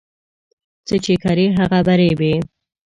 [0.87, 2.33] څه چي کرې، هغه به رېبې.